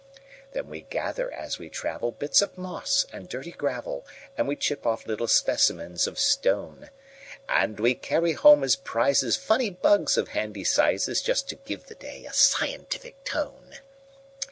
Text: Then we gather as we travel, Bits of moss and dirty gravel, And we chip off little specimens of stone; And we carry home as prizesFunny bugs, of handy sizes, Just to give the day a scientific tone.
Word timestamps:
Then 0.53 0.67
we 0.67 0.81
gather 0.81 1.31
as 1.31 1.59
we 1.59 1.69
travel, 1.69 2.11
Bits 2.11 2.41
of 2.41 2.57
moss 2.57 3.05
and 3.13 3.29
dirty 3.29 3.51
gravel, 3.51 4.03
And 4.35 4.47
we 4.47 4.55
chip 4.55 4.83
off 4.83 5.05
little 5.05 5.27
specimens 5.27 6.07
of 6.07 6.17
stone; 6.17 6.89
And 7.47 7.79
we 7.79 7.93
carry 7.93 8.31
home 8.31 8.63
as 8.63 8.75
prizesFunny 8.75 9.79
bugs, 9.79 10.17
of 10.17 10.29
handy 10.29 10.63
sizes, 10.63 11.21
Just 11.21 11.47
to 11.49 11.55
give 11.55 11.85
the 11.85 11.93
day 11.93 12.25
a 12.25 12.33
scientific 12.33 13.23
tone. 13.23 13.75